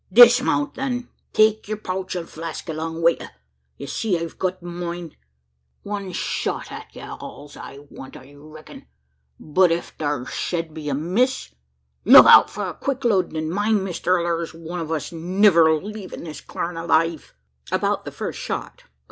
"Dismount, 0.11 0.73
then! 0.73 1.09
Take 1.31 1.67
your 1.67 1.77
pouch 1.77 2.15
an' 2.15 2.25
flask 2.25 2.67
along 2.67 3.03
wi' 3.03 3.17
ye 3.19 3.27
ye 3.77 3.85
see 3.85 4.17
I've 4.17 4.39
got 4.39 4.63
myen? 4.63 5.15
One 5.83 6.11
shot 6.11 6.71
at 6.71 6.87
ye's 6.95 7.03
all 7.19 7.51
I'll 7.55 7.83
want, 7.91 8.17
I 8.17 8.33
reck'n. 8.33 8.87
But 9.39 9.71
ef 9.71 9.95
thur 9.99 10.25
shed 10.25 10.73
be 10.73 10.89
a 10.89 10.95
miss, 10.95 11.51
look 12.03 12.25
out 12.25 12.49
for 12.49 12.73
quick 12.73 13.03
loadin'! 13.05 13.37
an' 13.37 13.51
mind, 13.51 13.83
mister! 13.83 14.17
thur's 14.23 14.55
one 14.55 14.79
o' 14.79 14.91
us'll 14.91 15.19
niver 15.19 15.71
leave 15.75 16.09
this 16.09 16.41
clarin' 16.41 16.77
alive." 16.77 17.35
"About 17.71 18.03
the 18.03 18.11
first 18.11 18.39
shot? 18.39 18.85